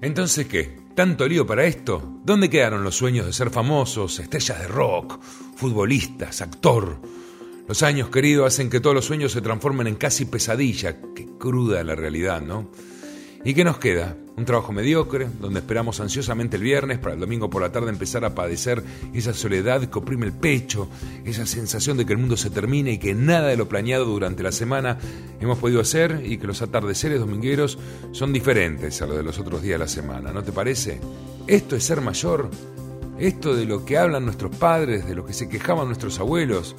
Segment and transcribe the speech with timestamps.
[0.00, 0.76] Entonces, ¿qué?
[0.94, 2.20] ¿Tanto lío para esto?
[2.24, 5.20] ¿Dónde quedaron los sueños de ser famosos, estrellas de rock,
[5.56, 7.00] futbolistas, actor?
[7.66, 11.00] Los años, querido, hacen que todos los sueños se transformen en casi pesadilla.
[11.14, 12.70] Qué cruda la realidad, ¿no?
[13.46, 14.16] ¿Y qué nos queda?
[14.36, 18.24] Un trabajo mediocre, donde esperamos ansiosamente el viernes para el domingo por la tarde empezar
[18.24, 18.82] a padecer
[19.14, 20.88] esa soledad que oprime el pecho,
[21.24, 24.42] esa sensación de que el mundo se termina y que nada de lo planeado durante
[24.42, 24.98] la semana
[25.40, 27.78] hemos podido hacer y que los atardeceres domingueros
[28.10, 30.98] son diferentes a los de los otros días de la semana, ¿no te parece?
[31.46, 32.50] Esto es ser mayor,
[33.16, 36.74] esto de lo que hablan nuestros padres, de lo que se quejaban nuestros abuelos,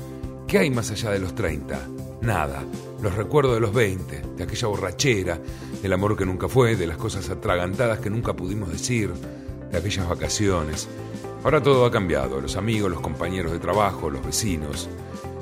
[0.47, 1.79] ¿qué hay más allá de los 30?
[2.21, 2.63] Nada
[3.01, 5.39] los recuerdos de los 20, de aquella borrachera,
[5.81, 9.11] del amor que nunca fue, de las cosas atragantadas que nunca pudimos decir,
[9.71, 10.87] de aquellas vacaciones.
[11.43, 14.89] Ahora todo ha cambiado, los amigos, los compañeros de trabajo, los vecinos,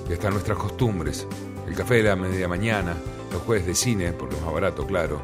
[0.09, 1.25] y hasta nuestras costumbres.
[1.67, 2.95] El café de la media mañana,
[3.31, 5.21] los jueves de cine, porque es más barato, claro,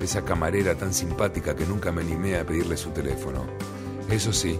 [0.00, 3.44] esa camarera tan simpática que nunca me animé a pedirle su teléfono.
[4.10, 4.58] Eso sí,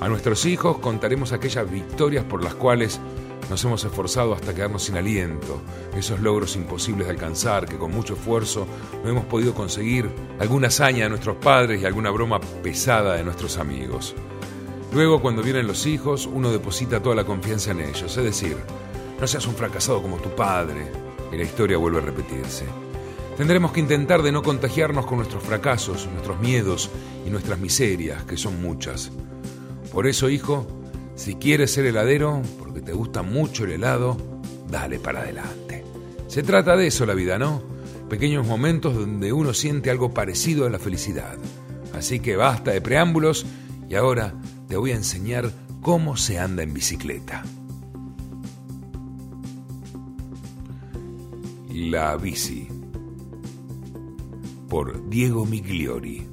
[0.00, 3.00] a nuestros hijos contaremos aquellas victorias por las cuales
[3.48, 5.60] nos hemos esforzado hasta quedarnos sin aliento,
[5.96, 8.66] esos logros imposibles de alcanzar que con mucho esfuerzo
[9.04, 13.58] no hemos podido conseguir, alguna hazaña de nuestros padres y alguna broma pesada de nuestros
[13.58, 14.14] amigos.
[14.92, 18.56] Luego, cuando vienen los hijos, uno deposita toda la confianza en ellos, es decir,
[19.20, 20.90] no seas un fracasado como tu padre,
[21.32, 22.64] y la historia vuelve a repetirse.
[23.36, 26.90] Tendremos que intentar de no contagiarnos con nuestros fracasos, nuestros miedos
[27.26, 29.10] y nuestras miserias, que son muchas.
[29.92, 30.66] Por eso, hijo,
[31.16, 32.40] si quieres ser heladero,
[32.86, 34.16] te gusta mucho el helado,
[34.70, 35.84] dale para adelante.
[36.28, 37.60] Se trata de eso la vida, ¿no?
[38.08, 41.36] Pequeños momentos donde uno siente algo parecido a la felicidad.
[41.92, 43.44] Así que basta de preámbulos
[43.90, 44.34] y ahora
[44.68, 47.42] te voy a enseñar cómo se anda en bicicleta.
[51.72, 52.68] La bici
[54.68, 56.28] por Diego Migliori